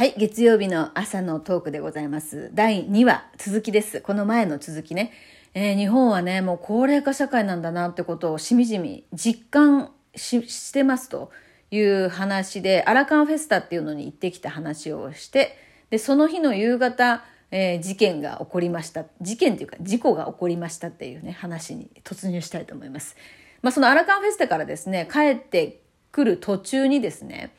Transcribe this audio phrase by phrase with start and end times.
[0.00, 2.50] はい、月曜日の朝のトークでございます。
[2.54, 4.00] 第2話、続きです。
[4.00, 5.12] この前の続きね。
[5.52, 11.30] えー日本はね、もう高齢化社会なんだなってことをしみじみ実感してますと
[11.70, 15.58] いう話で、アラカンフェスタっていうのに行ってきた話をして、
[15.90, 19.04] で、その日の夕方、えー事件が起こりました。
[19.20, 23.16] 事件っていうか事故が起こりましたっていうね、話に突入したいと思います。
[23.60, 27.52] まあ、そのアラカンフェスタからですね、帰ってくる途中にですね、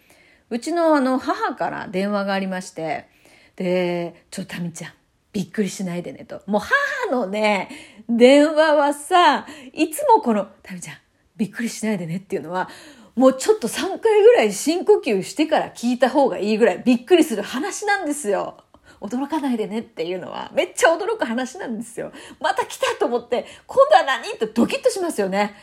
[0.51, 3.07] うちのあの母から電話がありまして、
[3.55, 4.91] で、ちょタミちゃん、
[5.31, 6.41] びっくりしないでねと。
[6.45, 7.69] もう母のね、
[8.09, 10.97] 電話はさ、いつもこの、タミちゃん、
[11.37, 12.69] びっくりしないでねっていうのは、
[13.15, 18.57] もうちょっと3回ぐらい深呼吸してから聞いた方がいいぐらいびっくりする話なんですよ。
[18.99, 22.11] 驚かないでねっていうのはめっちゃ驚く話なんですよ。
[22.41, 24.33] また来たと思って、今度は何？
[24.33, 25.55] ってドキッとしますよね。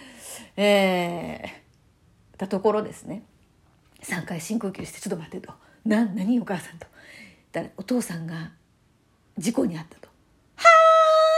[0.57, 3.23] えー、だところですね。
[4.09, 5.53] 3回深呼吸してちょっと待ってと
[5.85, 6.87] 「な何お母さん」と。
[7.53, 8.53] 言ったらお父さんが
[9.37, 10.09] 事故に遭ったと
[10.57, 10.65] 「は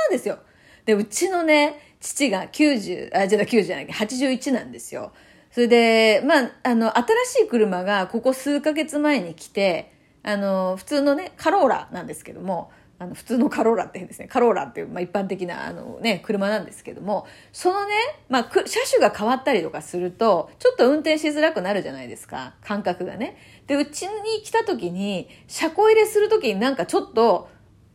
[0.08, 0.38] あ」ですよ。
[0.84, 5.12] でうちのね父が90あじゃあ90じゃない81なんですよ。
[5.50, 7.06] それでまああの新
[7.42, 9.92] しい車がここ数ヶ月前に来て
[10.22, 12.70] あの普通のねカローラなんですけども
[13.00, 17.94] あの普通のカローラって変ですねカローラっていう、まあ、一般的なあの、ね、車なんですけどもそのね、
[18.28, 23.38] まあ、車種が変わったりとかするとちょっと運転しづらくなるじゃないですか感覚がね。
[23.66, 27.48] でうちに来た時に車庫入れする時になんかちょっと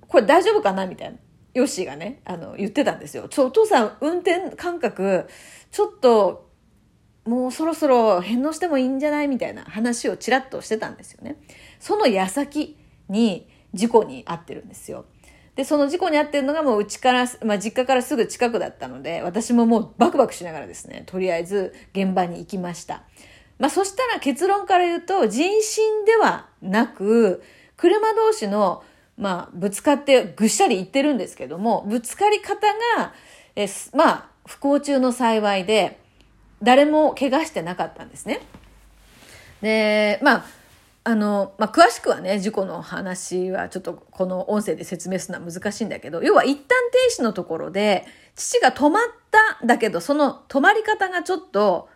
[0.08, 1.19] これ大丈夫かなみたいな
[1.53, 3.28] ヨッシーがねあの言ってたんですよ。
[3.30, 5.28] ちょお父さん運転感覚
[5.69, 6.50] ちょっと
[7.25, 11.38] もうそろそろ返納してもいいんじゃないみたいな話をちらっとしてたんですよね。
[11.80, 12.75] その矢先
[13.08, 15.06] に事故に遭ってるんですよ。
[15.56, 23.03] で、その事故に遭ってるのがもううちから、まあ実家からすぐ近くだったので、私ももうバクバクしながらですね、とりあえず現場に行きました。
[23.59, 27.44] まあそしたら結論から言うと、人身ではなく、
[27.78, 28.84] 車同士の、
[29.18, 33.14] まあぶつかってぐっしゃり行ってるんですけども、ぶつかり方が、
[33.56, 36.00] えまあ不幸中の幸いで、
[36.62, 38.41] 誰も怪我してなかったんですね。
[39.62, 40.46] で、まあ、
[41.07, 46.66] あの、まあ、詳しくはね、事故の話はちょっとこの音声で説明するのは難しいんだけど、要は一旦
[47.16, 48.05] 停止のところで、
[48.35, 51.89] 父が止まったんだけど、その止まり方がちょっと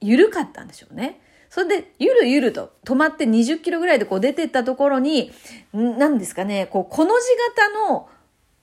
[0.00, 1.20] 緩かったんでしょうね。
[1.48, 5.30] それで、ゆるゆると止まって20キロぐらいでこう出てったところに、
[5.76, 8.08] んなんですかね、こう、この字型の、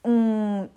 [0.03, 0.11] う
[0.63, 0.69] ん、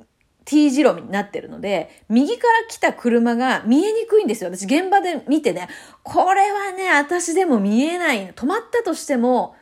[0.47, 4.51] T 字路になってるので、右から来た車が見えにくいんですよ。
[4.51, 5.69] 私現場で見てね、
[6.03, 8.33] これはね、私でも見えない。
[8.33, 9.57] 止まったとしても、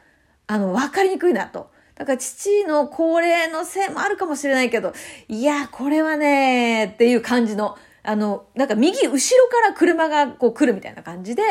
[0.47, 1.71] あの、わかりにくいなと。
[1.95, 4.93] だから父の高齢のせいもあるかもしれないけど、
[5.29, 11.43] いや、これはね、っていう感じの、あの、なんか右後ろから車がこう来るみたいな感じで、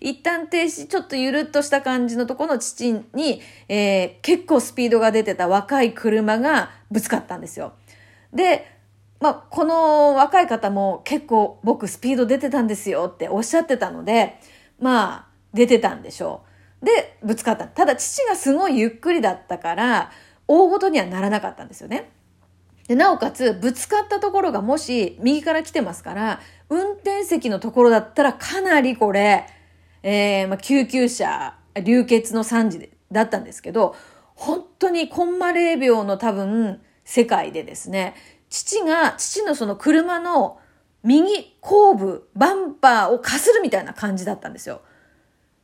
[0.00, 7.72] 一旦停止、ちょっとゆるっとした感じのところの父に、えー結構スピードが出てた若い車がぶつかったんですよ。
[8.34, 8.71] で、
[9.22, 14.40] まあ、この若い方も結構僕スピード出てたんですよっておっしゃってたので、
[14.80, 16.42] まあ、出てたんでしょ
[16.82, 16.84] う。
[16.84, 17.68] で、ぶつかった。
[17.68, 20.10] ただ父がすごいゆっくりだったから、
[20.48, 22.10] 大ごとにはならなかったんですよね。
[22.88, 29.46] で、なおかつ、ぶつかったところがもし右から来てますから、運転席のところだったらかなりこれ、
[30.02, 33.94] えーまあ、救急車、流血の惨事だったんですけど、
[34.34, 38.14] 本当にコンマ0秒の多分、世界でですね、
[38.52, 40.60] 父が、父のその車の
[41.02, 44.82] 右後部、バンパーをかするみたいな感じだったんですよ。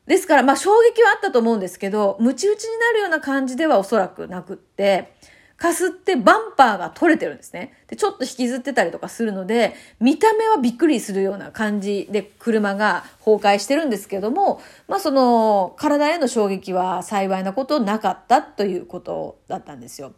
[0.06, 5.12] ですから、まあ衝撃はあったと思うんですけど、ムチ打ちになるような感じではおそらくなくって、
[5.58, 7.74] かすってバンパーが取れてるんですね。
[7.88, 20.14] で、ちょっと引きずってたりとかするので、見た目はびっくりするような感じで車が崩壊してるんですけども、まあその体への衝撃は幸いなことなかったということだったんですよ。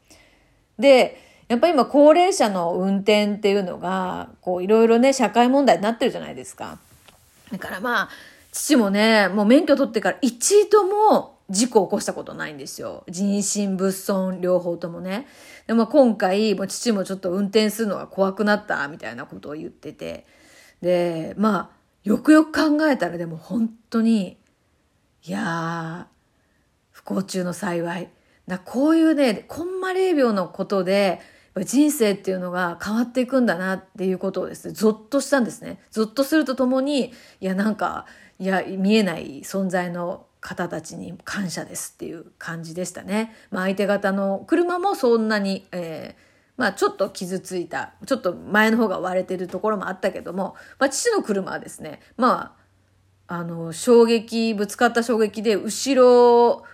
[0.79, 6.79] で、やっぱり今高齢者の運転っていうのが、こういろいろね、社会問題になってるじゃないですか。
[7.51, 8.09] だからまあ、
[8.53, 13.03] 父もね、もう免許取ってから一度も事故を起こしたことないんですよ。
[13.09, 15.27] 人身物損両方ともね。
[15.67, 20.27] でも今回、もう父もちょっと運転するのが怖くなったみたいなことを言ってて。
[20.81, 24.39] で、まあ、よくよく考えたらでも本当に、
[25.25, 26.15] いやー、
[26.93, 28.09] 不幸中の幸い。
[28.47, 31.21] だこういうね、コンマ0秒のことで、
[31.65, 35.81] 人生っていうのが変わっていくんだなっていうことをですね、ゾッとしたんですね。
[35.91, 38.07] ゾッとするとともに、いやなんか、
[38.39, 43.35] いや、見えない存在の方たちに感謝ですっていう感じでしたね。
[43.51, 46.31] まあ相手方の車もそんなに、えー
[46.61, 52.55] まあちょっと傷ついた、ちょっと前の方が割れてるところもあったけども、まあ父の車はですね、ま
[53.29, 56.65] あ、あの、衝撃、ぶつかった衝撃で後ろ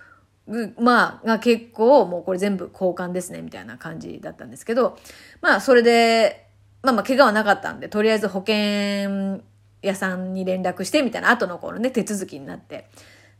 [0.79, 4.97] まあ、が結構もうこれ全部交換ですね、みたいな感じだったんですけど、
[5.41, 6.47] まあそれで、
[6.81, 9.41] まあまあ怪我はなかったんで、とりあえず保険
[9.81, 12.87] 屋さんに連絡して、みたいな後のこのね、手続きになって。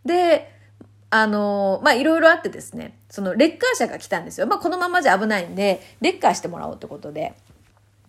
[0.03, 0.51] で、
[1.09, 4.47] あの、まあいろいろあってですね、そのレッカー車が来たんですよ。
[4.47, 7.35] まあこのままじゃ危ないんで、レッカーしてもらおうってことで。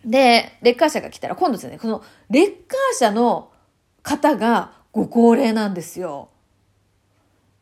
[0.05, 3.53] で、レッカー車が来たら今度ですね、このレッカー車の
[4.03, 6.31] 方がご高齢なんですよ。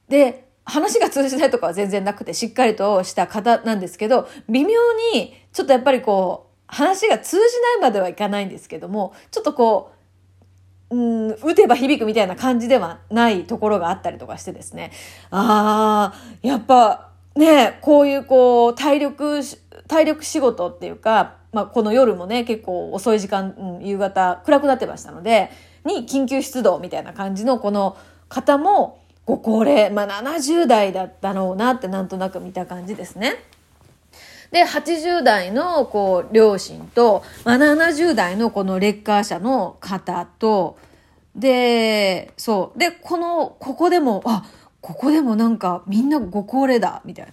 [0.08, 4.78] で、話が通じないとかは全然なくて、しっかりとした方なんですけど、微妙
[5.14, 9.92] に、ちょっとやっぱりこう、話が通じないまではいかないんですけども、ちょっとこ
[10.90, 14.90] う、うん、打てば響くみたいな感じではないところがあったりとかしてですね。
[15.30, 19.40] ああ、やっぱね、こういうこう、体力、
[19.88, 25.50] 体力仕事っていうか、まあこの夜もね、結構遅い時間、うん、夕方暗くなってましたので、
[25.84, 27.96] に緊急出動みたいな感じのこの
[28.28, 33.34] 方も、ご高齢、まあ、70代だったろうなってなんとなく見た感じですね。
[34.52, 40.78] で、80代のこう両親と、まあ、70代のこのレッカー車の方と、
[41.34, 42.78] で、そう。
[42.78, 44.44] で、この、ここでも、あ、
[44.80, 47.32] ここでもなんかみんなご高齢だ、みたいな。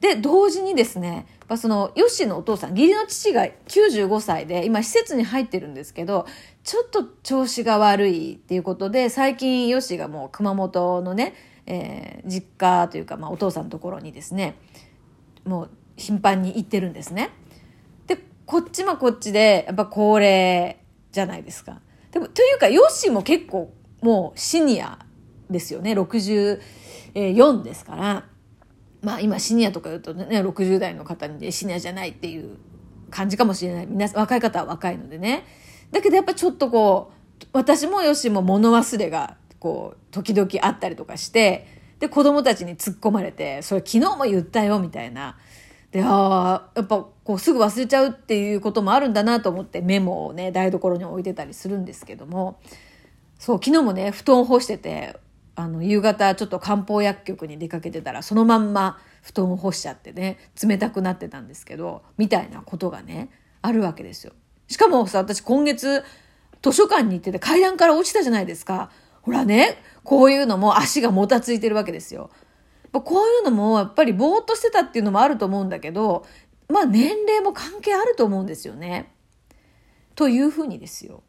[0.00, 6.26] で、同時にですね、ぱその、ヨッシーのお父さん、義理の父が95歳で、今施設に入ってるんですけど、
[6.62, 11.34] ちょっと調子が悪いっていうことで、最近ヨッシーがもう熊本のね、
[11.66, 14.56] えー、実家というか、まあお父さんのところにですね、
[15.44, 17.30] もう頻繁に行ってるんですね。
[18.06, 20.76] で、こっちもこっちで、やっぱ高齢
[21.12, 21.80] じゃないですか。
[22.12, 23.72] でも、というか、ヨッシーも結構
[24.02, 24.98] もうシニア
[25.50, 25.92] ですよね。
[25.92, 28.24] 64ですから。
[29.02, 32.56] まあ今シニアとか言うとね、60代の方にね、シニアじゃないっていう
[33.10, 33.86] 感じかもしれない。
[33.86, 35.44] 皆若い方は若いのでね。
[35.92, 37.12] だけどやっぱちょっとこ
[37.42, 41.66] う、私もよしも物忘れが、こう、時々あったりとかして、
[41.98, 45.36] で、子供たちに突っ込まれて、それ昨日も言ったよ、みたいな。
[45.90, 52.60] で、ああ、やっぱこうすぐ忘れちゃうっていうこともあるんだなと思ってメモをね、台所に置いてたりするんですけども、
[53.38, 55.16] そう、昨日もね、布団を干してて、
[55.58, 63.28] あの、夕方ちょっと漢方薬局に出かけてたら、そのまんま布団を干しちゃってね、冷たくなってたんですけど、みたいなことがね、
[63.60, 64.34] あるわけですよ。
[64.68, 66.04] しかもさ、私今月、
[66.62, 68.92] 図書館に行ってて階段から落ちたじゃないですか。
[69.22, 72.30] ほらね、こういうのも足がもたついてるわけですよ。
[72.92, 76.24] こういうのもやっぱりぼーっとしてたっていうのもあると思うんだけど、
[76.68, 79.12] まあ年齢も関係あると思うんですよね。
[80.14, 81.24] というふうにですよ。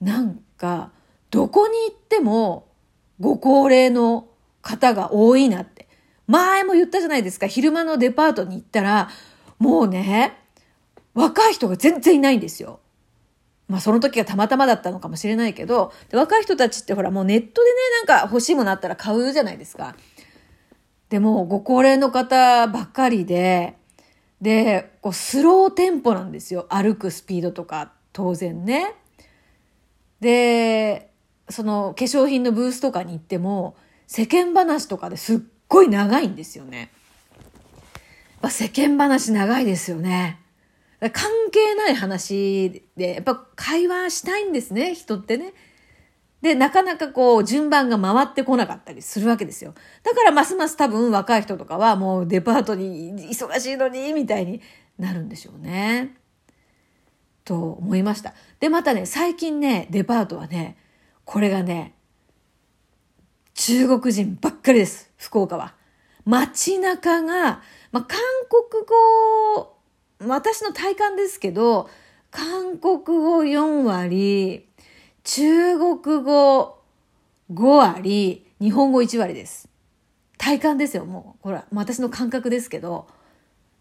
[0.00, 0.92] なんか、
[1.30, 2.69] どこに行っても
[3.20, 4.26] ご高齢の
[4.62, 5.88] 方が多いなって。
[6.26, 7.46] 前も言ったじゃないですか。
[7.46, 9.08] 昼間のデパートに行ったら、
[9.58, 10.38] もうね、
[11.14, 12.80] 若い人が全然いないんですよ。
[13.68, 17.76] まあその時がたまたまだったのかもしれないけど、若い人たちってほらもうネットでね、
[18.06, 19.94] なんか欲しいものあったら買うじゃないですか。
[21.08, 23.76] でもご高齢の方ばっかりで、
[24.40, 26.66] で、こうスローテンポなんですよ。
[26.70, 28.94] 歩くスピードとか、当然ね。
[30.20, 31.09] で、
[31.50, 33.76] その化粧品のブースとかに行っても、
[34.06, 35.38] 世間話とかですっ
[35.68, 36.90] ごい長いんですよね。
[38.42, 40.40] ま世間話長いですよね。
[41.00, 45.54] 関係ない話で、やっぱ会話したいんですね、人ってね。
[46.42, 49.74] で、なかなかこう、順番が回ってこなかったりするわけですよ。
[50.02, 54.60] だからますます多分若い人とかはもうデパートに忙しいのに、みたいに
[54.98, 56.16] なるんでしょうね。
[57.44, 58.34] と思いました。
[58.58, 60.76] で、またね、最近ね、デパートはね、
[61.30, 61.94] これがね、
[63.54, 65.76] 中国人ばっかりです、福岡は。
[66.24, 68.18] 街中が、まあ、韓
[68.50, 69.76] 国語、
[70.26, 71.88] 私の体感ですけど、
[72.32, 74.66] 韓国語4割、
[75.22, 76.82] 中国語
[77.54, 79.68] 5割、日本語1割です。
[80.36, 81.42] 体感ですよ、もう。
[81.44, 83.06] ほら、私の感覚ですけど、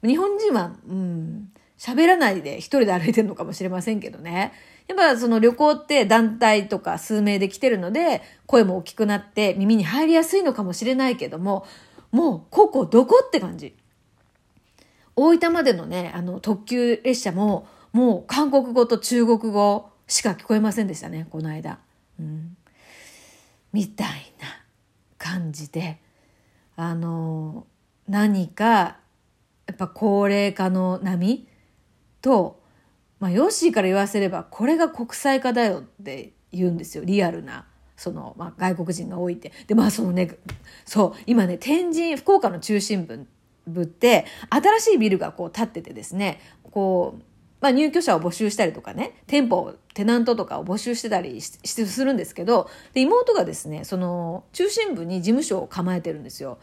[0.03, 4.53] 日本人は、うん、喋らないで一人で歩いてるのかもしれませんけどね。
[4.89, 11.67] やっぱその旅行って団体とか数名で来てるので、声も大きくなって耳に入りやすいのかもしれないけども、
[12.11, 13.75] もうここどこって感じ。
[15.15, 21.77] 大分までのね、あの特急列車も、もう韓国語と中国語しか聞こえませんでしたね、この間。
[22.19, 22.57] うん。
[23.71, 24.47] みたいな
[25.19, 25.99] 感じで、
[26.75, 27.67] あの、
[28.07, 28.97] 何か、
[29.67, 31.47] やっぱ高齢化の波
[32.23, 32.58] と
[33.19, 37.03] まあ、ヨッシーから言わせれば、これが国際化だよって言うんですよ。
[37.03, 37.65] リアルな。
[37.97, 39.51] その、まあ、外国人が多いって。
[39.67, 40.37] で、まあ、そのね、
[40.85, 43.27] そう、今ね、天神、福岡の中心部
[43.67, 46.39] 部って、新しいビルがこう建っててですね、
[46.71, 47.23] こう、
[47.61, 56.57] まあ、入居者を募集したりとかね、店舗、テナントとかを募集してたりするんですけど、で、妹がですね、その、中心部に事務所を構えてるんですよ。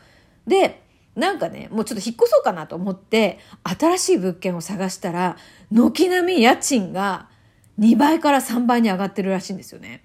[0.46, 0.82] で、
[1.16, 5.36] なんかね、もうちょっと引っ越そうかなと思って、新しい物件を探したら、
[5.72, 7.28] 軒並み家賃が
[7.80, 10.04] 2倍から3倍に上がってるらしいんですよね。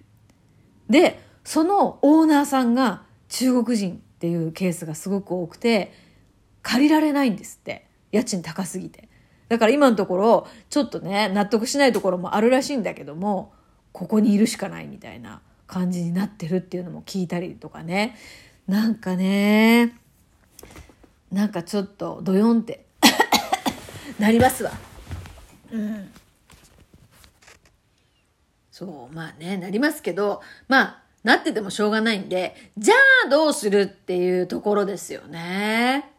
[0.90, 5.92] で、そのオーナーさんが中国人っていうケースがすごく多くて、
[6.62, 7.88] 借りられないんですって。
[8.12, 9.10] 家賃高すぎて。
[9.50, 13.54] だから今のところ、ちょっとね、納得しないところもあるらしいんだけども、
[13.92, 18.16] ここにいるしかないみたいな感じになってるっていうのも聞いたりとかね。
[18.68, 19.98] なんかね、
[21.32, 22.86] なんかちょっとドヨンって
[24.20, 24.72] なりますわ。
[25.72, 26.12] うん。
[28.72, 32.96] そう、まあね、なりますけど、まあ、なっててもしょうがないんで、じゃ
[33.26, 36.12] あどうするっていうところですよね。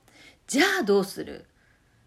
[0.46, 1.44] じゃあどうする？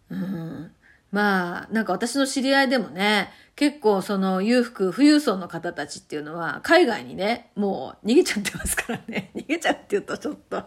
[0.10, 0.72] うん。
[1.12, 9.32] まあ、なんか私の知り合いでもね、結構その裕福、富裕層の方たちっていうのは、海外にね、もう逃げちゃってますからね。
[9.36, 10.64] 逃げちゃうって言うとちょっと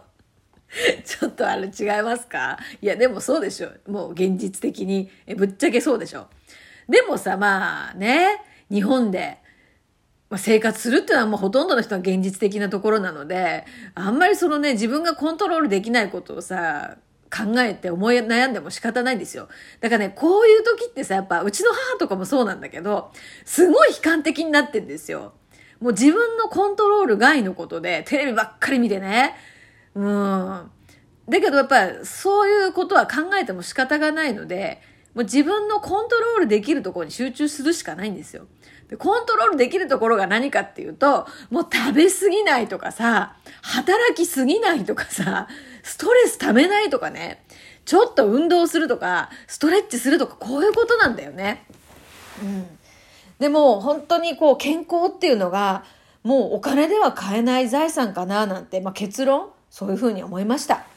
[1.03, 2.57] ちょっとあれ違いますか？
[2.81, 3.69] いや、でもそうでしょ。
[3.87, 5.09] もう現実的に。
[5.25, 6.27] え、ぶっちゃけそうでしょ。
[6.87, 9.39] でもさ、まあね、日本で、
[10.29, 16.97] まあ、生活するっていうのはもうほとんどの人は現実的なところなので、あんまりそのね、自分がコントロールできないことをさ、
[17.31, 19.49] 考えて思い悩んでも仕方ないんですよ。
[19.81, 23.11] だからね、こういう時ってさ、やっぱうちの母とかもそうなんだけど、
[23.45, 25.33] すごい悲観的になってんですよ。
[25.79, 29.35] もう自分のコントロール外のことで、テレビばっかり見てね。
[29.95, 30.71] うん。
[31.29, 34.81] だけどやっぱりそういうことは考えても仕方がないので、
[35.13, 38.47] もう自分のコントロールできるところに集中するしかないんですよ。
[38.89, 45.47] で、コントロールできるところが何かっていうと、もう食べ過ぎないとかさ、働きすぎないとかさ、
[45.83, 47.43] ストレス溜めないとかね、
[47.85, 51.65] ちょっと運動するとか、ストレッチするとか、こういうことなんだよね。
[52.41, 52.65] うん。
[53.39, 55.83] でも、本当にこう、健康っていうのが、
[56.23, 60.88] もうお金では買えない財産かななんて、まあ結論、そういうふうに思いました。